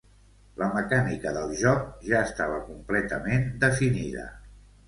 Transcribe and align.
La 0.61 0.69
mecànica 0.77 1.33
del 1.35 1.53
joc 1.59 1.85
ja 2.07 2.23
estava 2.31 2.57
completament 2.71 3.47
definida. 3.67 4.27